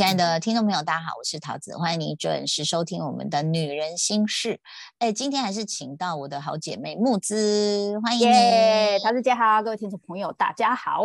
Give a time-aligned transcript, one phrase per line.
[0.00, 4.54] 位亲爱的听众朋友，大家好，我是桃子，欢迎你准时收听我们的《女人心事》。
[4.98, 11.02] 哎，今天还是请到我的好姐妹木子，欢迎你，桃子姐好，各位听众朋友大家好。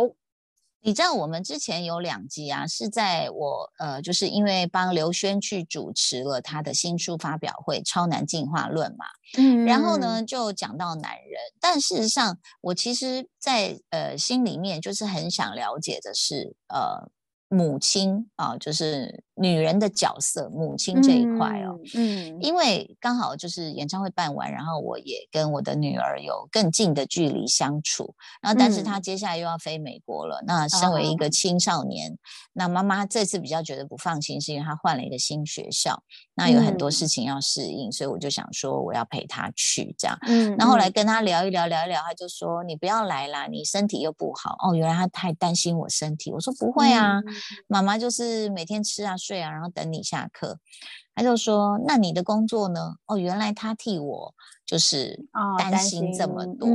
[0.80, 9.04] 你知道我们之前有两集啊，是在我呃，就是因为帮刘轩去主持了他的新书发表会《超男进化论》嘛，
[9.36, 17.10] 嗯，然后呢就讲到男人，但事实上我其实，在呃心里面就是很想了解的是呃。
[17.48, 32.16] 母亲啊，就是女人的角色，母亲这一块哦，嗯，因为刚好就是演唱会办完，然后我也跟我的女儿有更近的距离相处，然后但是她接下来又要飞美国了，那身为一个青少年，
[32.54, 36.02] 那妈妈这次比较觉得不放心，是因为她换了一个新学校，
[36.34, 44.56] 那有很多事情要适应，所以我就想说我要陪她去这样，嗯，那后来跟她聊一聊，聊一聊，她就说你不要来啦，你身体又不好。
[44.60, 47.20] 哦，原来她太担心我身体，我说不会啊。
[47.66, 50.58] 妈妈就是每天吃啊睡啊，然后等你下课。
[51.14, 54.34] 他就说：“那你的工作呢？”哦，原来他替我
[54.66, 55.26] 就是
[55.58, 56.68] 担心这么多。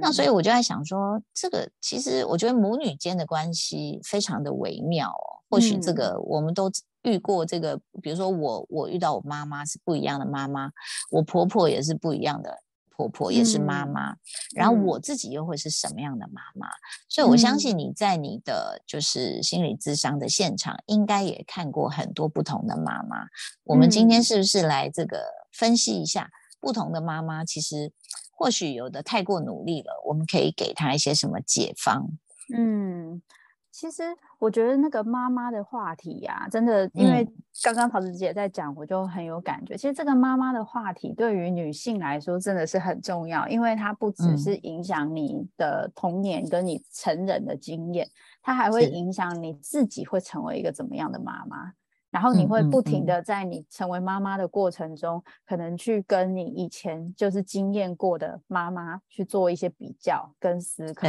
[0.00, 5.40] 那所以我就在想说，这个其实我觉得母女间的关系非常的微妙哦。
[5.48, 6.70] 或许这个我们都
[7.02, 10.70] 遇过，这个比如说我我遇到我妈妈是不一样的妈妈，
[11.10, 12.58] 我婆婆也是不一样的。
[13.00, 14.14] 婆婆也是妈妈，
[14.54, 16.68] 然后我自己又会是什么样的妈妈？
[17.08, 23.26] 所以我相信你在你的就是心理咨商的现场，应该也看过很多不同的妈妈。
[23.64, 27.42] 我们今天是不是来这个分析一下不同的妈妈？
[27.42, 27.90] 其实
[28.32, 32.06] 或许有的太过努力了，我们可以给她一些什么解方？
[32.54, 33.22] 嗯。
[33.72, 34.02] 其实
[34.38, 37.26] 我觉得那个妈妈的话题呀，真的，因为
[37.62, 39.76] 刚刚桃子姐在讲，我就很有感觉。
[39.76, 48.08] 其实这个妈妈的话题对于女性来说真的是很重要，因为它不只是影响你的童年跟你成人的经验，
[48.42, 51.72] 它还会影响你自己会成为一个怎么样的妈妈。
[52.10, 61.06] 然后你会不停的在你成为妈妈的过程中，可能去跟你以前就是经验过的妈妈去做一些比较跟思考。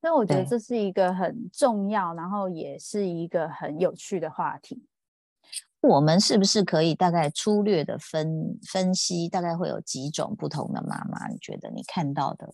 [0.00, 4.86] 所以我觉得这是一个很重要，然后也是一个很有趣的话题。
[5.80, 11.26] 我们是不是可以大概粗略的分分析，大概会有几种不同的妈妈？
[11.28, 12.48] 你觉得你看到的？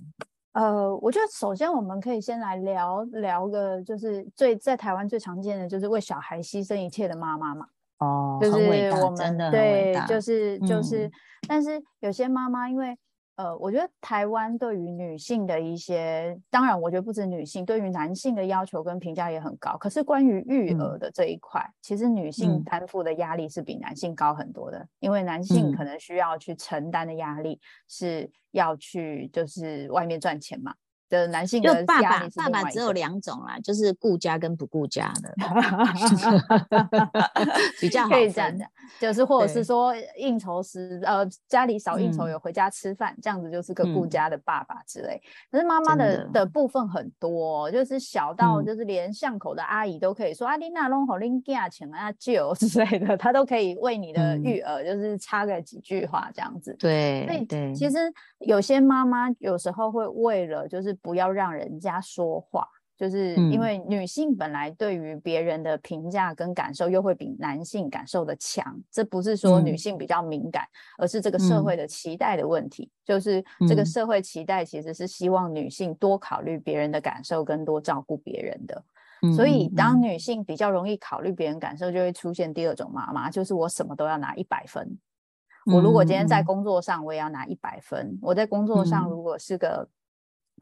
[0.52, 7.66] 呃，我觉得首先我们可以先来聊聊个，就是最在台湾最常见的就是为小孩牺牲一切的妈妈嘛。
[7.98, 11.10] 哦，就是我们对，就是就是，
[11.46, 12.96] 但是有些妈妈因为。
[13.36, 19.76] 呃，我觉得台湾对于女性的一些，当然，我觉得不止女性，对于男性的要求跟评价也很高。
[19.76, 30.72] 可是关于育儿的这一块，其实女性担负的压力是比男性高很多的，因为男性可能需要去承担的压力是要去就是外面赚钱嘛。
[31.14, 35.32] 的男性的爸爸，爸爸只有两种啦，就是顾家跟不顾家的，
[37.80, 38.68] 比较可以这样讲，
[39.00, 45.20] 就是或者是说应酬时，呃，家里少应酬，有回家吃饭，这样子就是个顾家的爸爸之类。
[45.50, 56.74] 可是妈妈的的部分很多，就是小到就是连巷口的阿姨都可以说阿丽娜弄好拎家钱啊舅之类的，她都可以为你的育儿就是插个几句话这样子。
[56.78, 57.98] 对对，其实
[58.40, 60.92] 有些妈妈有时候会为了就是。
[61.04, 62.66] 不要让人家说话，
[62.96, 68.74] 就是因为女性本来对于别人的评价跟感受又会比男性感受的强。
[68.90, 70.66] 这不是说女性比较敏感，
[70.96, 72.90] 而是这个社会的期待的问题。
[73.04, 78.82] 就是这个社会期待其实是希望女性多考虑别人的感受，跟多照顾别人的。
[79.36, 84.98] 所以当女性比较容易考虑别人感受，就会出现第二种妈妈，就是我什么都要拿一百分。
[85.66, 88.18] 我如果今天在工作上，我也要拿一百分。
[88.22, 89.86] 我在工作上如果是个。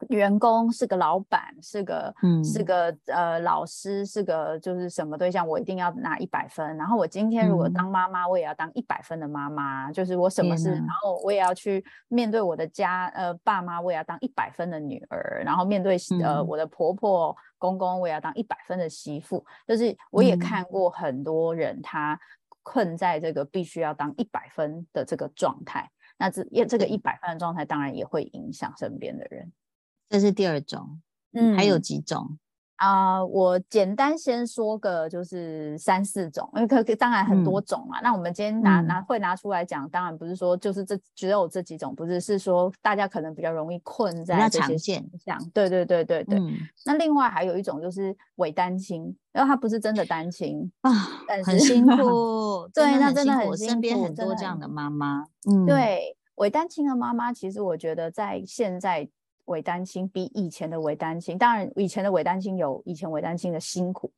[0.09, 6.75] 员工是个老板，是个嗯是个呃老师，是个就是什么对象，我一定要拿一百分。
[6.77, 15.41] 然后我今天如果当妈妈，我也要当一百分的妈妈，就是我什么事，然后我也要去面对我的家呃爸妈，我也要当一百分的女儿。
[15.45, 19.45] 然后面对呃我的婆婆公公，我也要当一百分的媳妇。
[19.67, 22.19] 就是我也看过很多人，他
[22.63, 25.89] 困在这个必须要当一百分的这个状态。
[26.17, 29.51] 那这这个一百分的状态，当然也会影响身边的人。
[30.13, 31.01] 这是第二种，
[31.33, 32.37] 嗯，还有几种
[32.75, 33.25] 啊？
[33.25, 37.99] 我简单先说个，就是三四种，因为可当然很多种嘛。
[38.01, 45.35] 那我们今天拿拿会拿出来讲，当然不是说就是这只有这几种，不是是说大家可能比较容易困在这些现象。
[45.51, 46.39] 对对对对对。
[46.85, 50.91] 那另外还有一种就是伪单亲，因为他不是真的单亲啊，
[51.43, 52.69] 很辛苦。
[52.71, 53.71] 对，那真的很辛苦。
[53.71, 59.09] 身边很多这样的妈妈，嗯，对，伪单亲的妈妈，其实我觉得在现在。
[59.45, 64.11] 伪单亲比以前的伪单亲，当然以前的伪单亲有以前伪单亲的辛苦，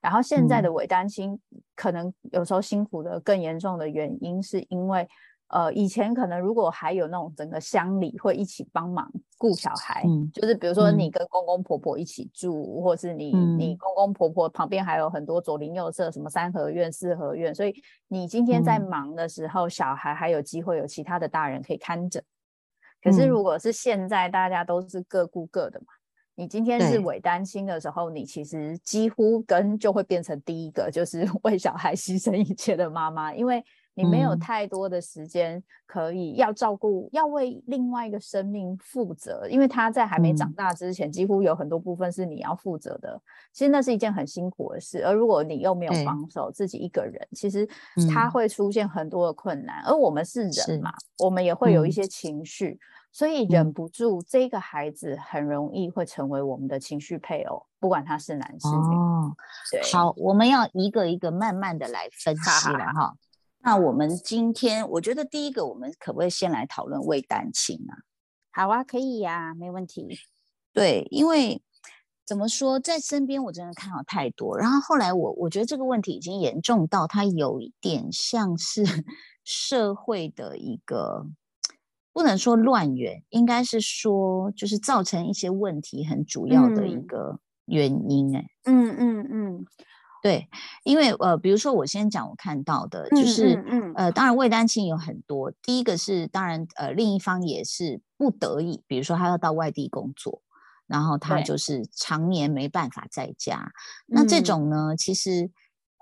[0.00, 1.38] 然后现在的伪单亲
[1.74, 5.08] 可能有时候辛苦的更严重的原因，是因为。
[5.48, 9.08] 呃，以前可能如果还有那种整个乡里会一起帮忙
[9.38, 17.72] 顾小孩，就是比如说你跟公公婆婆一起住，或是你你公公婆婆旁边还有很多左邻右舍，什么三合院、四合院，所以
[18.08, 22.20] 你今天在忙的时候，小孩还有机会有其他的大人可以看着。
[23.06, 25.86] 可是如果是现在大家都是各顾各的嘛，
[26.34, 33.64] 你今天是伪单亲的时候，你其实几乎跟就会变成第一个就是 为小孩牺牲一切的妈妈，因为。
[33.96, 43.18] 你没有太多的时间可以要照顾，要为另外一个生命负责，因为他在还没长大之前，几乎有很多部分是你要负责的。
[43.54, 47.66] 其实那是一件很辛苦的事，而如果你又没有帮手，自己一个人，其实
[48.12, 49.82] 他会出现很多的困难。
[49.86, 52.78] 而我们是人嘛，我们也会有一些情绪，
[53.10, 58.94] 所以忍不住，这个孩子很容易会成为我们的情绪配偶，不管他是男是女。
[58.94, 59.34] 哦，
[59.72, 63.16] 对，好，我们要一个一个慢慢的来分析了哈。
[63.66, 67.98] 那我们今天，我觉得第一个，我们可不可以先来讨论未单亲啊？
[68.52, 70.06] 好啊，可以呀，没问题。
[70.72, 71.60] 对，因为
[72.24, 78.84] 怎么说，在身边我真的看到太多，然后后来我我觉得这个问题已经严重到它有一点像是
[79.42, 81.26] 社会的一个，
[82.12, 88.36] 不能说乱源，应该是说就是造成一些问题很主要的一个原因。
[88.36, 89.66] 哎，嗯嗯嗯。
[90.26, 90.48] 对，
[90.82, 93.62] 因为呃，比如说我先讲我看到的，就是
[93.94, 95.52] 呃，当然未单亲有很多。
[95.62, 100.42] 第一个是当然呃，另一方也是不得已，比如说他要到外地工作，
[100.88, 103.70] 然后他就是常年没办法在家。
[104.06, 105.48] 那这种呢，其实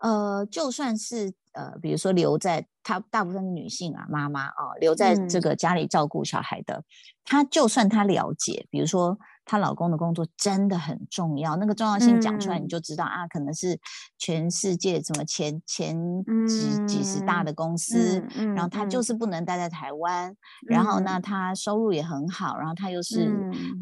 [0.00, 6.82] 呃，就算是呃，比如说留在他大部分女性啊，妈妈啊，留在这个家里照顾小孩的，
[7.26, 9.18] 他就算他了解，比如说。
[9.44, 13.78] 她老公的工作真的很重要，那个重要性讲出来你就知道啊，可能是
[14.18, 15.96] 全世界什么前前
[16.46, 18.24] 几几十大的公司，
[18.54, 20.34] 然后她就是不能待在台湾，
[20.66, 23.30] 然后呢，她收入也很好，然后她又是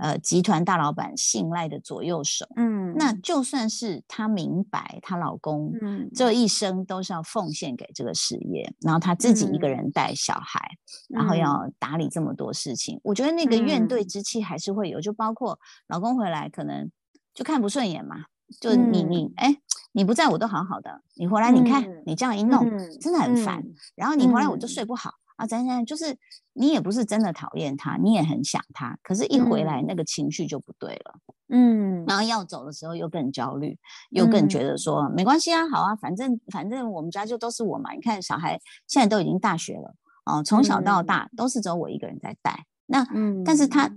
[0.01, 5.73] 呃集团大老板信赖的左右手，嗯，那就算是她明白她老公
[6.15, 10.61] 这一生都是要奉献给这个事业，然后她自己一个人带小孩，
[11.09, 15.52] 然后要打理这么多事情，我觉得那个怨怼之气还是会有，就包括。
[15.89, 16.91] 老公回来可能
[17.35, 18.25] 就看不顺眼嘛，
[18.61, 19.57] 就你你哎，
[19.93, 22.69] 你不在我都好好的，你回来你看你这样一弄，
[23.01, 23.63] 真的很烦。
[23.95, 26.17] 然后你回来我就睡不好啊，咱现在就是
[26.53, 31.15] 你也不是真的讨厌他，你也很想他，可是一回来那个情绪就不对了，
[31.49, 33.79] 嗯，然后要走的时候又更焦虑，
[34.11, 39.95] 又更觉得说没关系啊，好啊，反正反正我们家就都是我嘛，你看小孩现在都已经大学了
[40.27, 43.91] 哦，从小到大都是只有我一个人在带，那嗯但是他。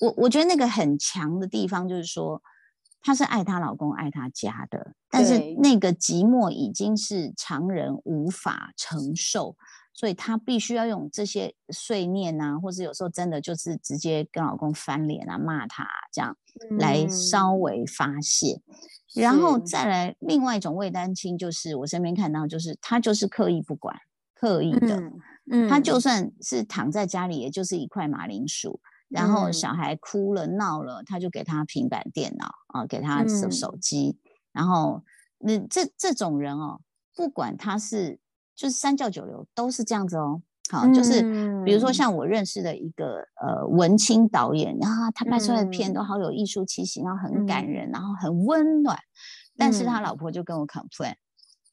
[0.00, 2.42] 我我觉得那个很强的地方就是说，
[3.00, 9.56] 她是爱她老公、爱她家的，但是那个寂寞已经是常人无法承受，
[9.92, 16.36] 所以她必须要用这些碎念啊，或者有时候真的就是直接跟老公翻脸啊、骂他这样
[16.78, 18.60] 来稍微发泄，
[19.14, 23.94] 然后再来另外一种未单亲，就是我身边看到，就是她就是刻意不管，
[24.34, 24.96] 刻意的，
[25.50, 28.80] 嗯，他就算是躺在家里，也就是一块马铃薯。
[29.10, 34.16] 然后小孩哭了闹了，他就给他平板电脑啊，给他手手机。
[34.52, 35.02] 然后
[35.38, 36.80] 那这这种人哦，
[37.14, 38.20] 不管他是
[38.54, 40.40] 就是三教九流，都是这样子哦。
[40.70, 41.22] 好，就是
[41.64, 48.96] 比如说像我认识的一个呃文青导演，然后他拍出来的片都好有艺术气息，然后很感人，然后很温暖。
[49.56, 51.16] 但是他老婆就跟我 complain，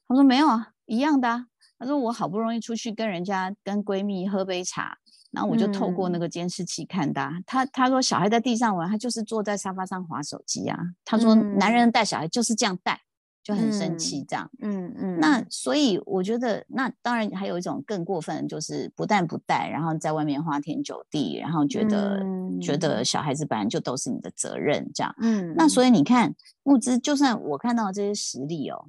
[0.07, 1.45] 他说没有啊，一样的。
[1.77, 4.97] 他说我好不容易出去跟人家跟闺蜜喝杯茶。
[5.31, 10.79] 然后我就透过那个监视器看他，他他说小孩在地上玩，他就是坐在沙发上划手机啊。
[11.03, 12.99] 他说男人带小孩就是这样带，
[13.43, 14.49] 就很生气这样。
[14.61, 15.19] 嗯嗯。
[15.19, 22.25] 那所以我觉得，那当然还有一种更过分，就是不但不带，然后在外面花天酒地，然后觉得
[22.61, 25.13] 觉得小孩子本来就都是你的责任这样。
[25.21, 25.53] 嗯。
[25.55, 28.85] 那所以你看，物资就算我看到这些实例哦。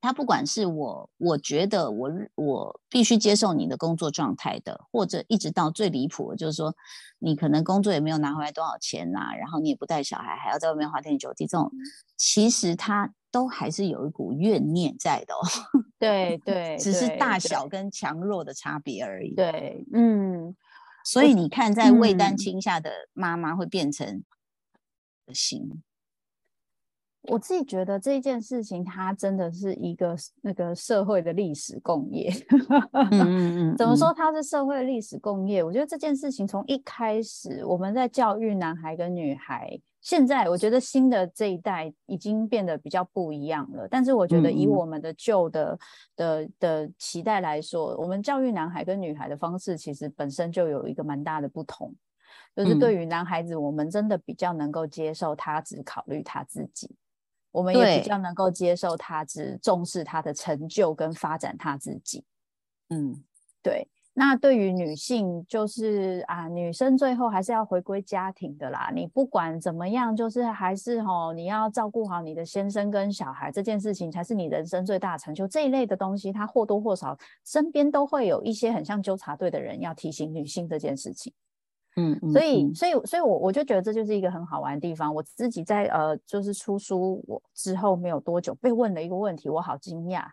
[0.00, 6.74] 他不管是我，我觉得我我必须接受你的工作状态的，或者一直到最离谱的，就是说
[7.18, 11.70] 你可能工作也没有拿回来多少钱呐，然后你也不带小孩，还要在外面花天酒地，这种
[12.16, 15.40] 其实他都还是有一股怨念在的哦。
[15.98, 19.34] 对 对，只是大小跟强弱的差别而已。
[19.34, 20.56] 对，嗯，
[21.04, 24.22] 所以你看，在未单亲下的妈妈会变成
[25.34, 25.82] 心。
[27.24, 32.32] 我自己觉得这件事情，它真的是一个那个社会的历史共业。
[32.92, 35.62] 嗯嗯嗯， 怎么说它是社会历史共业？
[35.62, 43.86] 我觉得这件事情从一开始，我们在教育男孩跟女孩，现在我觉得新的这一代已经变得比较不一样了。
[43.86, 45.78] 但是我觉得以我们的旧的
[46.16, 51.94] 的的期待来说，我们教育男孩跟女孩的方式，其实本身就有一个蛮大的不同。
[52.56, 56.90] 就是对于男孩子，我们真的比较能够接受他只考虑他自己。
[57.52, 62.24] 我们也比较能够接受他只重视他的成就跟发展他自己，
[62.88, 63.22] 嗯，
[63.62, 63.88] 对。
[64.12, 68.90] 那对于女性，就是啊，女生最后还是要回归家庭的啦。
[68.92, 75.46] 你不管怎么样，就是还是吼，你要照顾好你的先生跟小孩，这件事情才是你人生最大的成就。
[75.46, 77.16] 这一类的东西，它或多或少
[77.46, 81.32] 身边都会有一些很像纠察队的人要提醒女性这件事情。
[81.96, 85.12] 嗯，所以，所以，所以我我就觉得这就是一个很好玩的地方。
[85.14, 90.24] 我自己在呃，就是出书我之后没有多久，被问了一个问题，我好惊讶。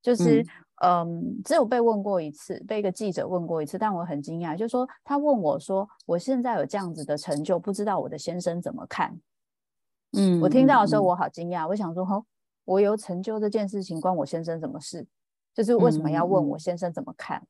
[0.00, 0.44] 就是
[0.82, 9.16] 嗯，只有被问过一次，被一个记者问过一次，但我很惊讶，就是说他问我说，我现在有这样子的成就，不知道我的先生怎么看？
[10.16, 12.24] 嗯，我听到的时候我好惊讶，我想说，吼，
[12.64, 15.06] 我有成就这件事情关我先生什么事？
[15.54, 17.38] 就是为什么要问我先生怎么看？
[17.38, 17.46] 嗯，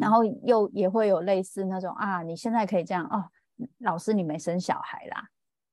[0.00, 3.24] 然后又也会有类似那种啊，你现在可以这样哦，
[3.78, 5.28] 老师你没生小孩啦，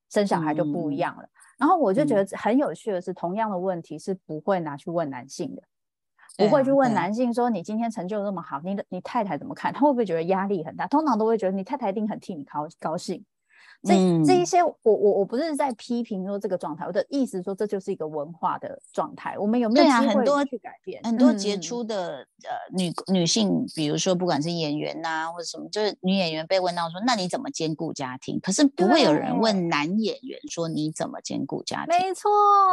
[0.09, 1.27] 生小孩就不一样了。
[1.57, 5.63] 然后我就觉得很有趣的是，同样的问题是不会拿去问男性的，
[6.37, 9.73] 不会去问男性说你今天成就这么好，你的你太太怎么看？
[9.73, 10.85] 他会不会觉得压力很大？
[10.87, 13.25] 通常都会觉得你太太一定很替你高高兴。
[13.83, 13.93] 这
[14.25, 19.37] 这一些，我我我不是在批评说这个状态，我的意思说这就是一个文化的状态。
[19.37, 21.01] 我们有没有机会去改变？
[21.03, 28.39] 很多杰出的呃女女性，比如说不管是演员呐或者什么，就是女演员被问到说，那你怎么兼顾家庭？
[28.41, 31.95] 可是不会有人问男演员说你怎么兼顾家庭？
[31.95, 32.29] 没错，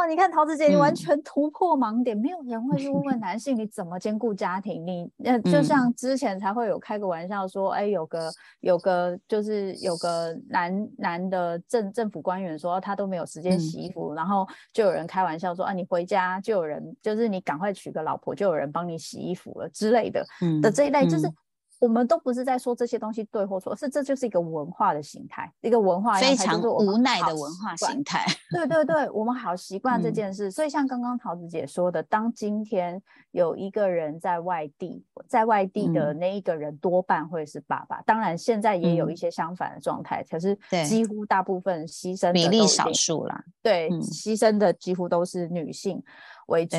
[0.09, 4.85] 你看桃子姐，你完全突破盲点，没有人会去问男性你怎么兼顾家庭。
[4.85, 10.75] 你那就像之前才会有开个玩笑说，哎，有个有个就是有个男。
[10.97, 20.25] 男的政政府官员说他都没有时间洗衣服，然后就有人开玩笑说啊，你回家就有人，就是你赶快娶个老婆，就有人帮你洗衣服了之类的
[20.61, 21.31] 的这一类，就是。
[21.79, 28.25] 我们都不是在说这些东西对或错，是这就是一个文化的形态，一个文化非常无奈的文化形态。
[28.51, 30.49] 对对对，我们好习惯这件事。
[30.49, 33.01] 所以像刚刚桃子姐说的，当今天
[33.31, 38.01] 有一个人在外地，在外地的那一个人多半会是爸爸。
[38.03, 43.43] 当然现在也有一些相反的状态，可是几乎大部分牺牲比例少数啦。
[43.61, 46.01] 对，牺牲的几乎都是女性
[46.47, 46.77] 为主。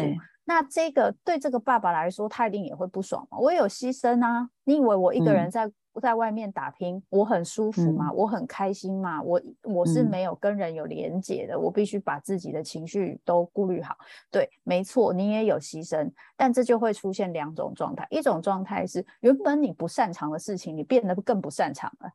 [0.49, 3.37] 那这个对这个爸爸来说，他一定也会不爽嘛？
[3.39, 4.49] 我也有牺牲啊！
[4.65, 8.13] 你以为我一个人在在外面打拼，我很舒服吗？
[8.13, 9.21] 我很开心吗？
[9.21, 13.97] 我我是没有跟人有连结的，我必须把自己的情绪都顾虑好。
[14.31, 22.11] 对，没错，你也有牺牲，但这就会出现两种状态：一种状态是原本你不擅长的事情，你变得更不擅长了。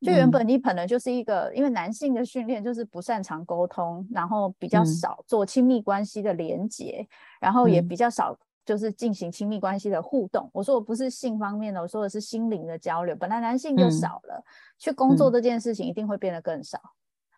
[0.00, 7.06] 就原本你可能就是一个，因为男性的训练就是不擅长沟通，然后比较少做亲密关系的连接，
[7.40, 10.50] 然后也比较少就是进行亲密关系的互动。
[10.52, 13.16] 我说我不是性方面的，我说的是心灵的交流。
[13.16, 14.44] 本来男性就少了，
[14.78, 16.78] 去工作这件事情一定会变得更少。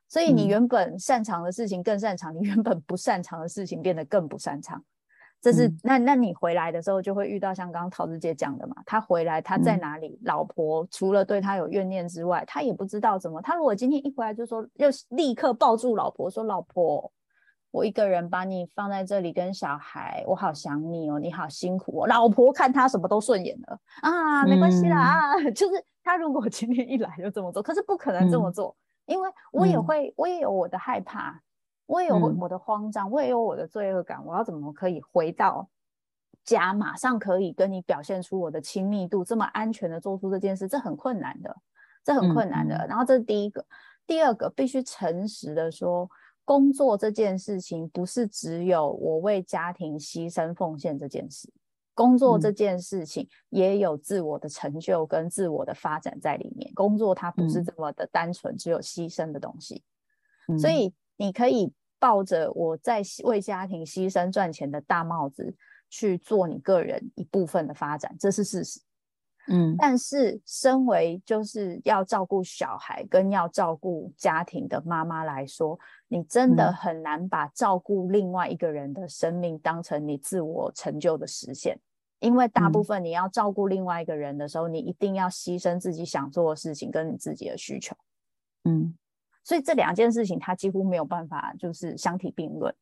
[0.08, 4.82] 所以你原本擅长的事情更擅长，你原本不擅长的事情变得更不擅长。
[5.40, 10.18] 这是那那你回来的时候就会遇到像刚刚桃子姐讲的嘛，他回来他在哪里？
[10.24, 13.40] 老婆除了对他有怨念之外，他也不知道怎么。
[13.40, 17.12] 他如果今天一回来就说，又立刻抱住老婆说：“老婆，
[17.70, 28.74] 我一个人把你放在这里跟小孩，我好想你哦，你好辛苦哦。”老婆看他什么都顺眼了啊，没关系啦啊， 就是他如果今天一来就这么做，可是不可能这么做，
[29.06, 31.40] 因为我也会，我也有我的害怕。
[31.88, 34.22] 我也有我的慌张，我也有我的罪恶感。
[34.26, 35.66] 我要怎么可以回到
[36.44, 41.56] 家，马上可以跟你表现出我的亲密度，这么安全的做出这件事，这很困难的，
[42.04, 42.86] 这很困难的。
[42.86, 43.64] 然后这是第一个，
[44.06, 46.06] 第二个必须诚实的说，
[46.44, 51.50] 工作这件事情不是只有我为家庭牺牲奉献这件事，
[51.94, 56.70] 工作这件事情也有自我的成就跟自我的发展在里面。
[56.74, 59.82] 工作它不是这么的单纯，只有牺牲的东西，
[60.60, 61.72] 所以你可以。
[61.98, 65.54] 抱着我在为家庭牺牲赚钱的大帽子
[65.90, 68.80] 去做你个人一部分的发展，这是事实。
[69.50, 75.78] 嗯，但是身为就是要照顾小孩跟要照顾家庭的妈妈来说，
[76.08, 81.80] 你真的很难把照顾另外一个人的生命当成你自我成就的实现，
[82.20, 87.96] 因为大部分你要照顾另外一个人的时候，你一定要牺牲自己想做的事情跟你自己的需求。
[88.64, 88.94] 嗯。
[89.48, 92.74] 所以这两件事情，它几乎没有办法就是相提并论。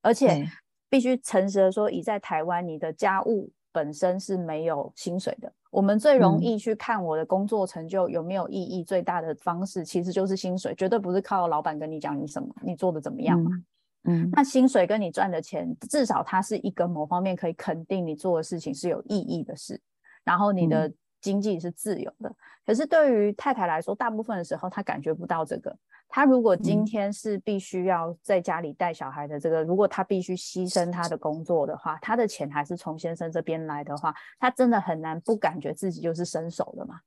[0.00, 0.48] 而且
[0.88, 5.52] 必须诚实的说，以在台湾，你的家务本身是没有薪水的。
[5.72, 13.50] 我们最容易去看我的工作成就有没有意义，最大的方式其实就是薪水，绝对不是靠老板跟你讲你什么，你做的怎么样嘛。
[14.04, 19.80] 嗯，那薪水跟你赚的钱，至少它是一个某方面可以肯定你做的事情是有意义的事，
[20.22, 22.32] 然后你的经济是自由的。
[22.64, 25.76] 可是对于太太来说，大部分的时候她感觉不到这个。
[26.08, 37.00] 她如果今天是必须要在家里带小孩的这个，如果他必须牺牲他的工作的话，他的钱还是从先生这边来的话，他真的很难不感觉自己就是伸手的嘛。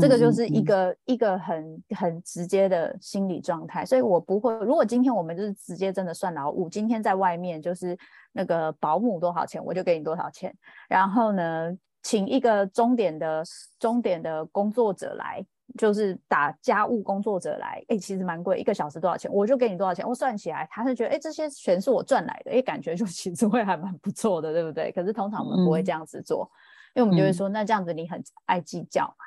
[0.00, 3.84] 这个就是一个一个很很直接的心理状态。
[3.84, 7.98] 所以我不会，如果今天我们就是直接真的算劳务，今天在外面就是
[8.32, 10.54] 那个保姆多少钱，我就给你多少钱。
[10.88, 13.42] 然后呢，请一个终点的
[13.78, 15.44] 终点的工作者来。
[15.78, 20.06] 就是打家务工作者来，哎，其实蛮贵，一个小时多少钱，我就给你多少钱。
[20.06, 24.90] 我算起来，他是觉得，哎，这些全是我赚来的，哎，感觉就 其实会还蛮不错的，对不对？
[24.92, 26.50] 可是通常我们不会这样子做，
[26.94, 29.24] 因为我们就会说，那这样子你很爱计较嘛，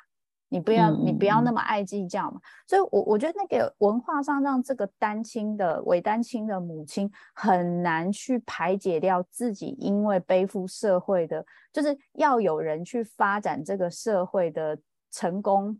[0.48, 2.40] 你不要你不要那么爱计较嘛。
[2.68, 14.78] 所以，我我觉得那个文化上让这个单亲的伪单亲的母亲很难去排解掉自己，因为背负社会的，就是要有人去发展这个社会的
[15.10, 15.78] 成功。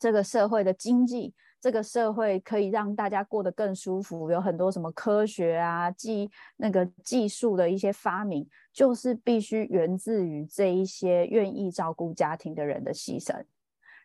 [0.00, 13.44] 这个社会的经济，这个社会可以让大家过得更舒服，有很多什么科学啊、技那个技术的一些发明，就是必须源自于这一些愿意照顾家庭的人的牺牲，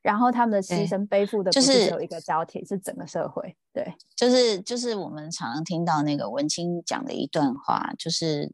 [0.01, 3.55] 然后他们的牺牲背负的不是有一个交替，是整个社会。
[3.71, 8.51] 对，就是就是我们常常听到那个文青讲的一段话，就是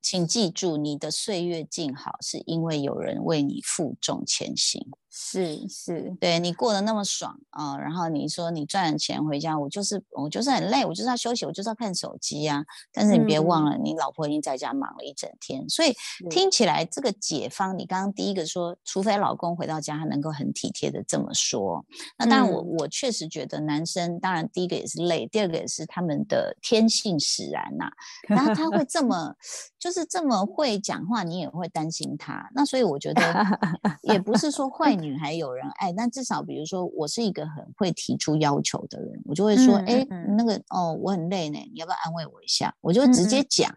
[0.00, 4.86] 请记住，你的岁月静好，是因为有人为你负重前行。
[5.18, 12.62] 是是，对你过得那么爽啊，然后你说你赚了钱回家，我就是我就是很累，我就是要休息，我就是要看手机呀。
[12.92, 15.96] 但是你别忘了，你老婆已经在家忙了一整天，所以
[16.28, 21.82] 听起来这个解方，你刚刚第一个说，除非老公回到家，他能够很体贴的这么说。
[22.18, 27.86] 那当然，我我确实觉得男生，当然第一个也是累，第二个也是他们的天性使然呐。
[28.28, 29.34] 然后他会这么，
[29.78, 32.46] 就是这么会讲话，你也会担心他。
[32.54, 33.22] 那所以我觉得
[34.02, 35.05] 也不是说坏女。
[35.06, 40.04] 女孩有人爱，但至少比如说，我是一个很会提出要求的人，我就会说，哎，
[40.36, 42.74] 那个哦，我很累呢，你要不要安慰我一下？
[42.80, 43.72] 我就直接讲。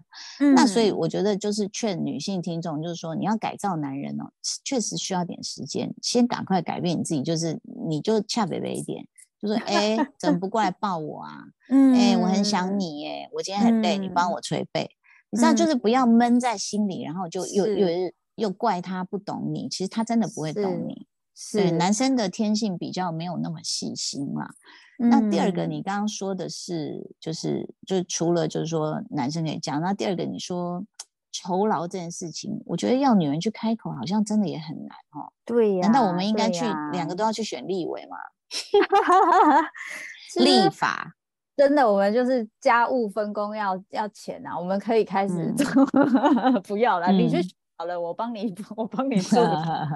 [0.55, 4.25] 那所以我觉得就是劝女性听众，就是说你要改造男人哦，
[4.63, 9.05] 确实需要点时间，先赶快改变你自己，就是你就恰北北一点，
[9.39, 11.43] 就说，哎，怎么不过来抱我啊？
[11.69, 14.89] 嗯，哎，我很想你，哎，我今天很累，你帮我捶背，
[15.29, 17.87] 你知道，就是不要闷在心里，然后就又又
[18.35, 21.05] 又怪他不懂你，其实他真的不会懂你。
[21.54, 24.49] 对男生的天性比较没有那么细心嘛。
[24.97, 30.84] 那第二个，你刚刚说的是，就是就是除了就是说男生可以讲，那第二个你说
[31.32, 35.32] 酬劳这件事情，我觉得要女人去开口，好像真的也很难哦。
[35.45, 35.82] 对呀。
[35.84, 38.17] 难道我们应该去两个都要去选立委吗？
[40.43, 41.15] 立法
[41.56, 45.54] 真的，我们就是家务分工要要钱啊，我们可以开始
[46.67, 47.38] 不要了，你去。
[47.79, 49.41] 好了，我帮你， 我帮你做。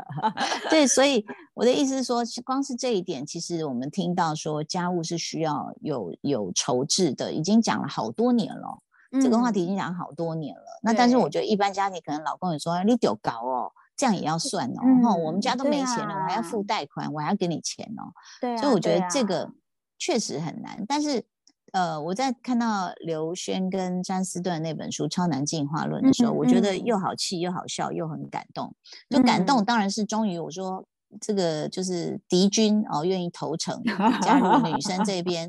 [0.71, 8.79] 对，所以我的意思是说，光是这一点，其实我们听到说家务是需要有有筹制的，已经讲了好多年了。
[9.21, 10.63] 这个话题已经讲好多年了。
[10.81, 14.81] 那但是我觉得一般家庭可能老公也说你丢搞哦，这样也要算哦。
[15.03, 18.13] 哈，我们家都没钱了，我还要付贷款，我还要给你钱哦。
[18.39, 19.51] 对，所以我觉得这个
[19.99, 21.25] 确实很难，但是。
[21.73, 28.73] 呃，我在看到刘轩跟詹斯顿那本书《超难进化论》的时候，我觉得又好气又好笑又很感动。
[29.09, 30.86] 就感动当然是终于我说
[31.19, 33.83] 这个就是敌军哦愿意投诚
[34.21, 35.47] 加入女生这边，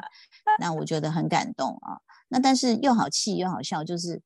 [0.58, 2.00] 那我觉得很感动啊。
[2.28, 4.22] 那但是又好气又好笑，就是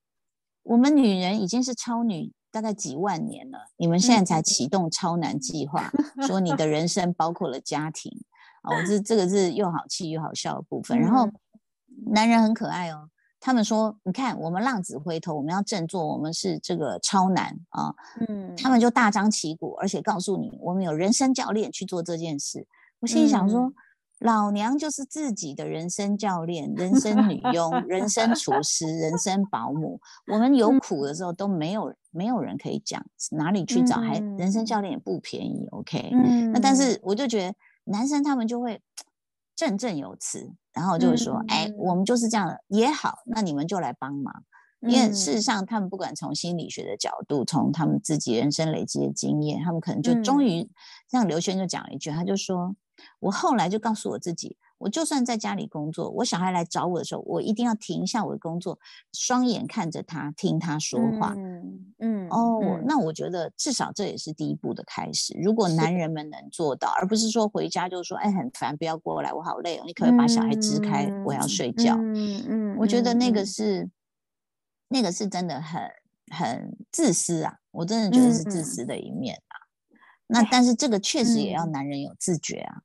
[0.62, 5.90] 我们女人已经是超女大概几万年了，你们现在才启动超难计划，
[6.28, 8.12] 说你的人生包括了家庭
[8.62, 11.28] 啊，我这这个是又好气又好笑的部分，然后。
[12.06, 13.08] 男人很可爱哦，
[13.40, 17.94] 他们说，你看我们浪子回头，我们要振作，我们是这个超男啊，
[18.28, 22.66] 嗯，他们就大张旗鼓，而且告诉你，我们有人生教练去做这件事。
[23.00, 23.72] 我心里想说，
[24.20, 30.00] 老娘就是自己的人生教练、人生女佣、 人生厨师、人生保姆。
[30.32, 34.00] 我们有苦的时候都没有没有人可以讲，哪里去找？
[34.00, 36.10] 还人生教练也不便宜，OK？
[36.52, 38.80] 那但是我就觉得男生他们就会。
[39.58, 44.44] 振振有词，然后就是说，哎，我们就是这样的也好，那你们就来帮忙。
[44.80, 50.70] 因为事实上，他们不管从心理学的角度，从他们自己人生累积的经验，他们可能就终于，
[51.10, 52.76] 像刘轩就讲了一句，他就说，
[53.18, 58.78] 我后来就告诉我自己，我就算在家里工作，我小孩来找我的时候，我一定要停下我的工作，
[59.12, 61.34] 双眼看着他，听他说话。
[61.36, 65.36] 嗯嗯哦，那我觉得至少这也是第一步的开始。
[65.42, 71.96] 如果男人们能做到，而不是说回家就说哎很烦，不要过来，我好累哦，你可以把小孩支开，我要睡觉。
[71.96, 73.90] 嗯嗯，我觉得那个是
[74.88, 75.82] 那个是真的很
[76.32, 79.54] 很自私啊，我真的觉得是自私的一面啊。
[80.28, 82.82] 那但是这个确实也要男人有自觉啊。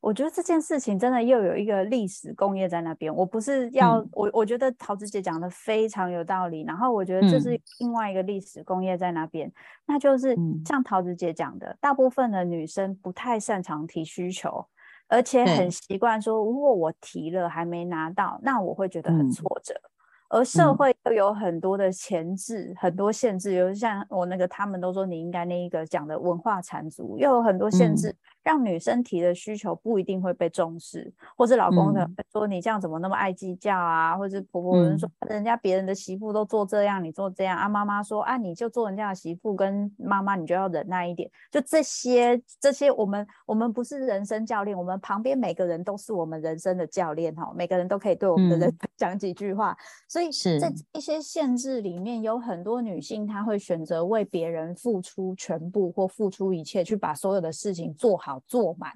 [0.00, 3.12] 我觉得这件事情真的又有一个历史工业在那边。
[3.14, 6.62] 我不是要我，我觉得桃子姐讲的非常有道理。
[6.62, 9.52] 然后我觉得这是另外一个历史工业在那边，
[9.86, 14.64] 那就是像桃子姐讲的，大部分的女生不太擅长提需求，
[15.08, 19.74] 而且很习惯说，如果我提了还没拿到，那我会觉得很挫折。
[20.30, 28.14] 而社会又有很多的前置，很多限制，有像我那个他们都说你应该那一个讲的文化缠足，又有很多限制。
[28.48, 34.16] 让女生提的需求不一定会被重视，或者老公的说你这样怎么那么爱计较啊？
[34.16, 37.68] 或者婆婆人说人家别人的媳妇都做这样，你做这样啊？
[37.68, 41.30] 妈妈说啊，你就做人家的媳妇跟妈妈，你就要忍耐一点。
[41.50, 49.76] 就这些这些，我们我们不是人生教练，我们旁边每个人都是我们人生的教练哈，每个人都可以对我们的人讲几句话。
[50.08, 58.37] 所以在一些限制里面，有很多女性她会选择为别人付出全部或付出一切，去把所有的事情做好。
[58.46, 58.92] 做满，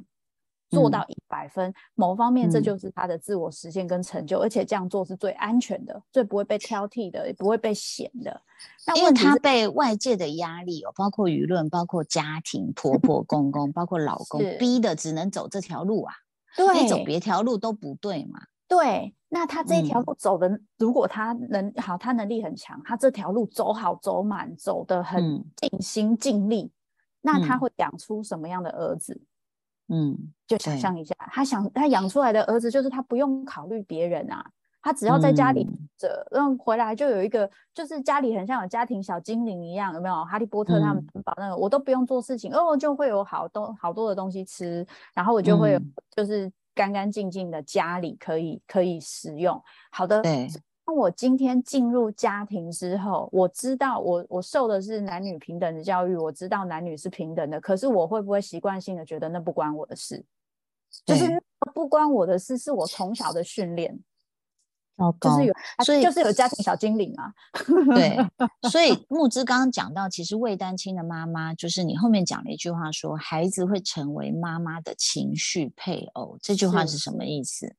[0.70, 8.40] 做到一百分，某方面这就是他的自我实现跟成就，而且这样做是最安全的，最不会被挑剔的，也不会被嫌的。
[8.86, 16.14] 那因为他被外界的压力哦，包括舆论，包括家庭、婆婆、公公，包括老公逼的，只能走这条路啊。
[16.56, 18.40] 对，你走别条路都不对嘛。
[18.68, 26.70] 对，那他这条路走的，如果他能好，他能力很强，他这条路走好走满，走的很尽心尽力，
[27.20, 29.12] 那他会养出什么样的儿子？
[29.12, 29.26] 嗯，
[30.46, 34.44] 就想象一下，他想他养出来的儿子，就是他不用考虑别人啊，
[34.80, 35.68] 他只要在家里
[35.98, 40.24] 着，然后回来就有一个，就是家里很像有家庭小精灵一样，有没有？
[40.24, 45.80] 哈利波特他们把那个，我都不用做事情，哦，就会有好多好多的东西吃，然后我就会有，
[46.16, 49.62] 就是干干净净的家里可以可以使用。
[49.90, 50.48] 好的，对。
[50.84, 57.60] 当我今天进入家庭之后，我知道我我受的是男女平等的教育，我知道男女是平等的。
[57.60, 60.24] 可是我会不会习惯性的觉得那不关我的事？
[61.06, 61.42] 就是
[61.74, 64.00] 不关我的事，是我从小的训练。
[65.20, 67.32] 就是有，所以就是有家庭小精灵啊。
[67.92, 68.16] 对，
[68.70, 76.36] 所以木之刚刚讲到，其实未单亲的妈妈，就是你后面讲了一句话，说孩子会成为妈妈的情绪配偶。
[76.40, 77.74] 这句话是什么意思？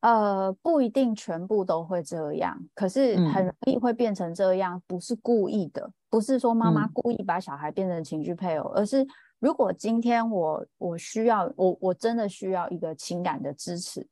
[0.00, 9.04] 呃，不一定全部都会这样，可是很容易会变成这样，不是故意的，不是说妈妈故意把小孩变成情绪配偶，而是
[9.40, 14.06] 如果今天我我需要我我真的需要一个情感的支持，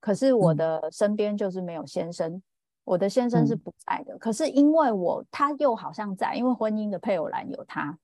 [0.00, 2.42] 可是我的身边就是没有先生，
[2.82, 7.96] 我的先生是不在的，可是因为我他又好像在，因为婚姻的配偶栏有他，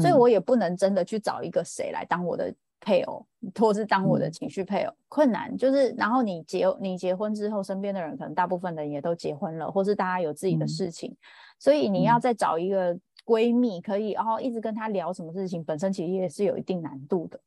[0.00, 2.52] 所以我也不能真的去找一个谁来当我的。
[2.82, 3.24] 配偶，
[3.58, 11.16] 或是当我的情绪配偶，困难就是，然后你结你结婚之后，身边的人可能大部分人也都结婚了，或是大家有自己的事情，
[11.58, 17.40] 所以你要再找一个闺蜜，可以然后一直跟她聊什么事情，本身其实也是有一定难度的。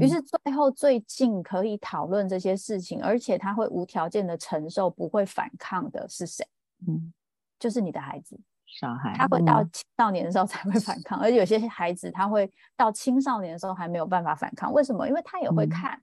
[0.00, 6.44] 于是最后最近可以讨论这些事情，而且他会无条件的承受，不会反抗的是谁？
[6.86, 7.14] 嗯，
[7.58, 8.38] 就是你的孩子。
[8.78, 14.70] 小孩他会到青少年的时候才会反抗，而且有些孩子他会到青少年的时候还没有办法反抗。
[14.72, 15.08] 为什么？
[15.08, 15.98] 因为他也会看。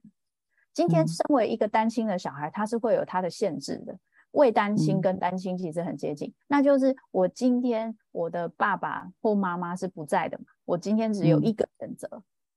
[0.72, 3.96] 今天身为一个单亲的小孩，他是会有他的限制的。
[4.32, 12.08] 未单亲跟单亲其实很接近，那就是我今天我的爸爸或妈妈是不在的嘛，我今天只有一个选择，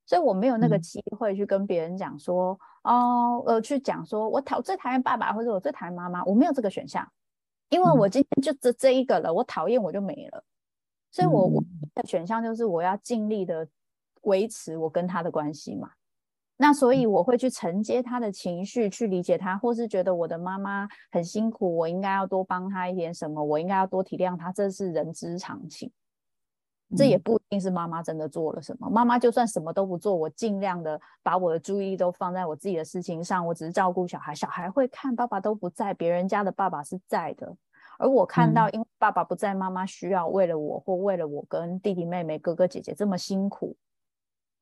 [0.07, 7.07] 所以我没有那个机会去跟别人讲说，哦，呃，去讲说我讨最讨厌爸爸或者我最讨厌妈妈，我没有这个选项。
[7.69, 10.43] 因为我今天就这这一个了，我讨厌我就没了，
[11.11, 11.63] 所以我我
[11.95, 13.67] 的选项就是我要尽力的
[14.21, 15.91] 维持我跟他的关系嘛。
[16.59, 25.91] 那所以我会去承接他的情绪，去理解他，或是觉得我的妈妈很辛苦，我应该要多帮他一点什么，我应该要多体谅他，这是人之常情。
[26.95, 37.53] 这也不一定是妈妈真的做了什么，妈妈就算什么都不做，我尽量的把我的注意力都放在我自己的事情上，我只是照顾小孩，小孩会看爸爸都不在，别人家的爸爸是在的，
[37.99, 43.75] 而我看到因为爸爸不在，妈妈需要为了我或为了我跟弟弟妹妹哥哥姐姐这么辛苦，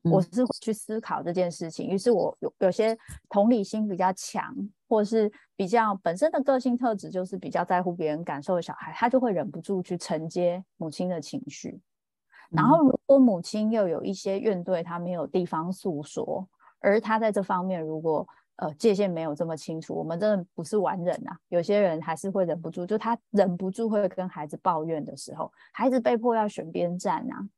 [0.02, 4.52] 我是去思考这件事情，于是我有有些同理心比较强，
[4.88, 11.80] 或是比较本身的个性特质就是比较在乎别人感受的小孩，他就会忍不住去承接母亲的情绪。
[12.50, 16.46] 然后，如果母亲又有一些怨怼，她没有地方诉说，
[16.80, 21.36] 而她在这方面如果呃界限没有这么清楚，我们真的不是完人啊。
[21.48, 27.48] 有些人还是会忍不住，就他忍不住会跟孩子抱怨的时候，孩子被迫要选边站啊。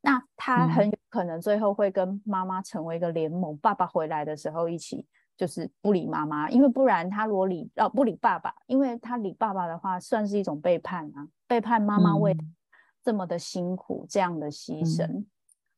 [0.00, 5.04] 那他很有可能最后会跟妈妈成为一个联盟，爸爸回来的时候一起
[5.36, 12.36] 就是不理妈妈，因为不然他如果理哦不理爸爸，因为他理爸爸的话算是一种背叛啊，背叛妈妈为
[13.02, 15.24] 这么的辛苦这样的牺牲，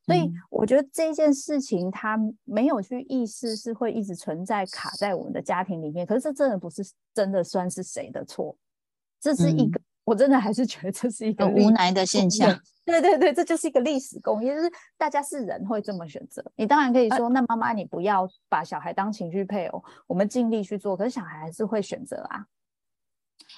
[0.06, 6.82] 所以我觉得这件事情他没有去意识是会一直存在卡在我们的家庭里面，可是这真的不是
[7.14, 8.56] 真的算是谁的错，
[9.20, 9.80] 这是一个。
[10.02, 12.58] 我真的还是觉得这是一个无奈的现象。
[12.84, 16.42] 对对对，这就是一个历史公业，就是大家是人会这么选择。
[16.56, 22.44] 你当然可以说，那妈妈你不要把小孩当情绪配偶，我们尽力去做，可是小孩还是会选择啊。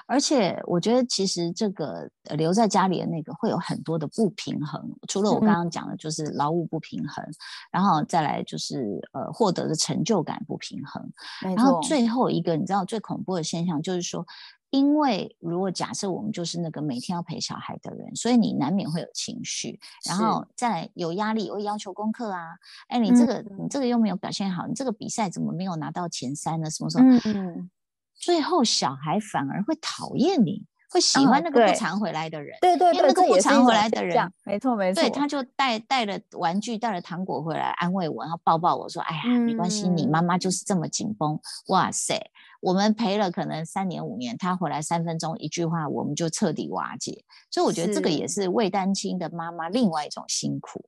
[0.07, 7.25] 而且我觉得，其实这个留在家里的那个会有很多的不平衡，除了我刚刚讲的，就是劳务不平衡，
[7.71, 14.27] 然后再来就是呃获得的成就感不平衡，然后最后一个你知道最恐怖的现象就是说。
[14.75, 22.57] 因为如果假设我们就是那个每天要陪小孩的人，所以你难免会有情绪，然后再有压力，会要求功课啊。
[22.88, 26.71] 哎，你这个你这个又没有表现好，你这个比赛怎么没有拿到前三呢？
[26.71, 27.21] 什么什么？
[27.27, 27.71] 嗯，
[28.14, 32.57] 最后小孩反而会讨厌你，会喜欢那个不常回来的人。
[32.61, 35.03] 对对对，那个不常回来的人，没错没错。
[35.03, 42.31] 对，他就带带了玩具，带了糖果回来安慰我，然后抱抱我说：“哎呀，没关系，你妈妈就是这么紧绷。”哇塞！
[42.61, 47.25] 我们陪了可能三年五年，他回来三分钟一句话，我们就彻底瓦解。
[47.51, 50.85] 所以我觉得这个也是未单亲的妈妈另外一种辛苦。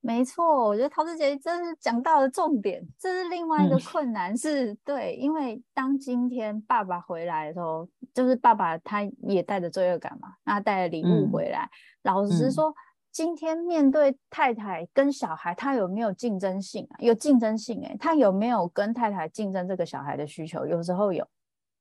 [0.00, 2.82] 没错，我觉得陶子姐真是讲到了重点。
[2.98, 11.68] 这是另外一个困难，是对，因为当今天爸爸回来的时候，就是爸爸他也带着罪恶感嘛，那带了礼物回来，
[12.02, 12.74] 老实说。
[13.12, 16.94] 今天面对太太跟小孩，他有没有竞争性啊？
[17.00, 20.64] 有竞争性哎，他有没有跟太太竞争这个小孩的需求？
[20.64, 21.26] 有时候有，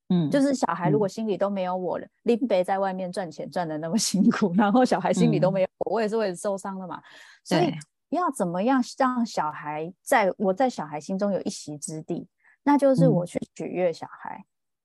[0.07, 6.99] 嗯，就是小孩如果心里都没有我了，林北在外面赚钱赚的那么辛苦，然后小孩心里都没有我，我也是会受伤的嘛。
[7.43, 7.71] 所以
[8.09, 12.27] 要怎么样让小孩在我在小孩心中有一席之地？
[12.63, 14.43] 那就是我去取悦小孩，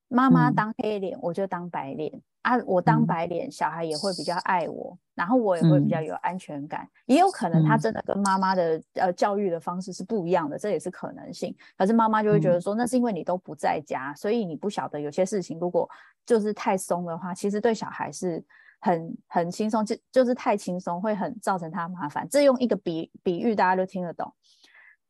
[0.08, 2.20] 妈妈当黑脸，我就当白脸。
[2.42, 6.86] 啊，我当白脸，小孩也会比较爱我，然后我也会比较有安全感。
[7.06, 11.56] 也有可能他真的跟妈妈的呃教育的方式是不一样的，这也是可能性。
[11.78, 15.88] 可是妈妈就会觉得说，那是因为你都不在家，所以你不晓得有些事情，如果
[16.26, 18.44] 就是太松的话，其实对小孩是
[18.84, 22.28] 很很轻松，就就是太轻松会很造成他麻烦。
[22.28, 24.30] 这用一个比比喻，大家都听得懂。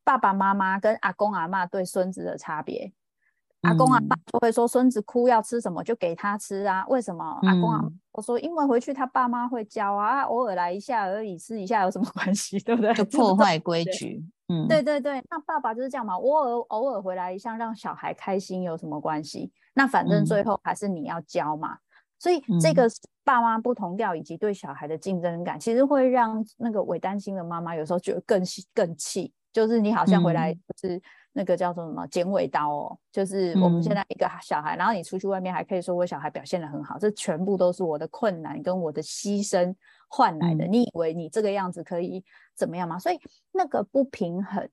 [0.04, 2.92] 爸爸妈妈跟阿公阿妈对孙子的差别。
[3.62, 6.86] 阿公阿妈就会说孙子哭要吃什么就给他吃啊？
[6.86, 7.24] 为什么？
[7.42, 7.82] 阿公阿
[8.12, 12.60] 我说因为回去他爸妈会教啊，偶尔来一下而已，吃一下有什么 关系？
[12.60, 12.94] 对不对？
[12.94, 14.22] 就破坏规矩。
[14.48, 16.16] 嗯，对对对，那爸爸就是这样嘛。
[16.16, 19.50] 我偶偶尔回来一下，让小孩开心有什么关系？
[19.72, 21.78] 那反正最后还是你要教嘛。
[22.24, 22.88] 所以这个
[23.22, 28.42] 爸妈不同调以及对小孩的竞争感，其实会让那个伪担心的妈妈有时候觉得更
[28.74, 31.00] 更气，就是你好像回来是。
[31.36, 39.74] 那个叫做什么剪尾刀哦，就是我们现在一个小孩，然后你出去外面还可以说我小孩表现的很好，这全部都是我的困难跟我的牺牲
[40.06, 40.64] 换来的。
[40.64, 43.00] 你以为你这个样子可以怎么样吗？
[43.00, 43.18] 所以
[43.50, 44.70] 那个不平衡，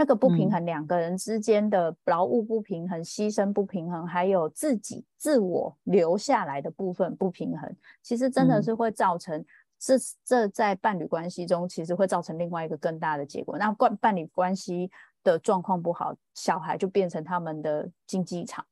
[0.00, 9.44] 那个不平衡，两个人之间的劳务不平衡、牺牲不平衡，还有自己自我留下来的部分不平衡，其实真的是会造成
[9.78, 13.58] 这这在伴侣关系中，其实会造成另外一个更大的结果。
[13.58, 14.90] 那关伴侣关系。
[15.22, 18.64] 的状况不好，小孩就变成他们的竞技场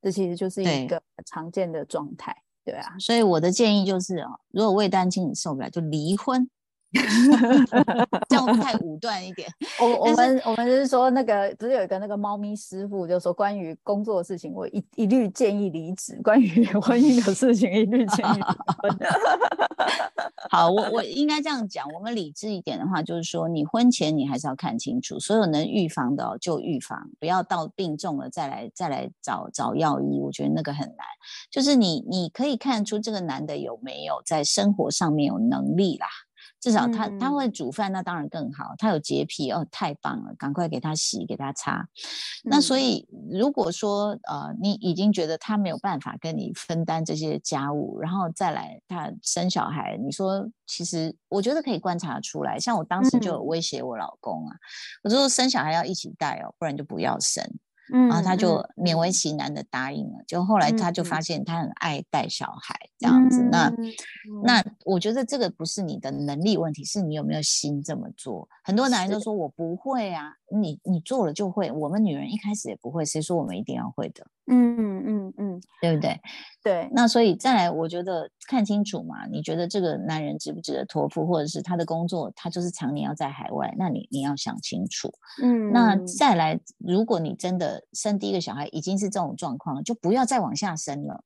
[0.00, 2.96] 这其实就是一个常见的状态，对啊。
[2.98, 6.48] 所以我的建议就是哦，如果未单亲你受不了，就离婚。
[8.28, 9.48] 这样太武断一点。
[9.80, 18.98] 我我们我们是说那个不是有一个那个猫咪师傅，就说关于工作的事情，我一一律建议离职；关于 婚姻的事情，一律建议离婚。
[20.50, 21.86] 好，我我应该这样讲。
[21.94, 30.20] 我们理智一点的话，就是说你婚前你还是要看清楚，所有能预防的就预防，不要到病重了再来再来找找药医。
[30.20, 31.06] 我觉得那个很难。
[31.50, 36.06] 就是你你可以看出这个男的有没有在生活上面有能力啦。
[36.60, 38.74] 至少他他会煮饭，那当然更好。
[38.78, 41.86] 他有洁癖哦，太棒了，赶快给他洗，给他擦。
[42.44, 52.58] 那所以如果说呃，你已经觉得他没有办法跟你分担这些家务，然后再来他生小孩，你说其实我觉得可以观察出来。
[52.58, 54.56] 像我当时就有威胁我老公啊，
[55.02, 57.44] 我说生小孩要一起带哦，不然就不要生。
[57.92, 60.24] 然后他就勉为其难的答应了。
[60.26, 63.42] 就后来他就发现他很爱带小孩，这样子。
[63.50, 63.72] 那
[64.44, 68.48] 那我觉得这个不是你的能力问题，是你有没有心这么做。
[68.64, 71.70] 很多男人都说我不会啊，你你做了就会。
[71.70, 74.26] 我们女人一开始也不会，谁说我们一定要会的？
[74.46, 76.20] 嗯嗯嗯，对不对？
[76.62, 76.88] 对。
[76.92, 79.26] 那所以再来，我觉得看清楚嘛。
[79.30, 85.12] 你觉得这个男人值不值得托付，或者是他的工作，他就是常年要在海外，那你你要想清楚。
[85.42, 85.70] 嗯。
[85.72, 91.22] 那再来，如果你真的生第一个小孩已经是这种状况，就不要再往下生了。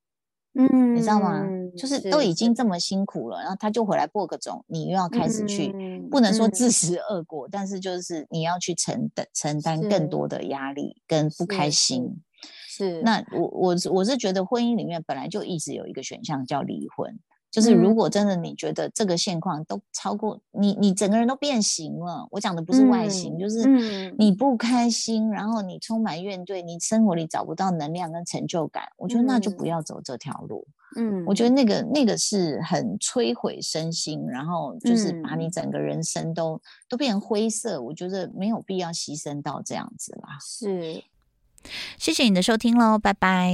[0.59, 1.43] 嗯，你知道吗？
[1.77, 5.71] 就是都已经这么辛苦了，然后他就回来播个种，你又要开始去，
[6.09, 12.23] 不能说自食恶果，但是就是你要去承担承担更多的压力跟不开心。
[12.77, 17.17] 是，那我我我是觉得婚姻里面本来就一直有一个选项叫离婚。
[17.49, 22.27] 就是如果真的你觉得这个现况都超过你，你整个人都变形了。
[22.29, 28.83] 我讲的不是外形，就是你不开心，然后你充满怨怼，你生活里找不到能量跟成就感。
[28.97, 30.67] 我觉得那就不要走这条路。
[30.97, 37.81] 嗯，我觉得那个那个是很摧毁身心，然后就是把你整个人生都都变成灰色。
[37.81, 40.37] 我觉得没有必要牺牲到这样子啦。
[40.41, 41.01] 是，
[41.97, 43.53] 谢谢你的收听喽，拜拜。